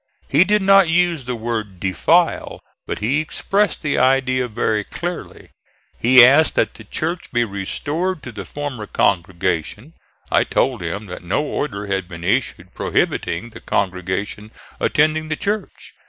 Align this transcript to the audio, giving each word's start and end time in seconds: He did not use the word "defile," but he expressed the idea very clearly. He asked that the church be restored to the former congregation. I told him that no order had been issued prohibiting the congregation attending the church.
He 0.27 0.43
did 0.43 0.63
not 0.63 0.89
use 0.89 1.25
the 1.25 1.35
word 1.35 1.79
"defile," 1.79 2.59
but 2.87 2.97
he 2.97 3.19
expressed 3.19 3.83
the 3.83 3.99
idea 3.99 4.47
very 4.47 4.83
clearly. 4.83 5.51
He 5.99 6.25
asked 6.25 6.55
that 6.55 6.73
the 6.73 6.85
church 6.85 7.31
be 7.31 7.45
restored 7.45 8.23
to 8.23 8.31
the 8.31 8.43
former 8.43 8.87
congregation. 8.87 9.93
I 10.31 10.43
told 10.43 10.81
him 10.81 11.05
that 11.05 11.23
no 11.23 11.43
order 11.43 11.85
had 11.85 12.07
been 12.07 12.23
issued 12.23 12.73
prohibiting 12.73 13.51
the 13.51 13.61
congregation 13.61 14.49
attending 14.79 15.27
the 15.29 15.35
church. 15.35 15.93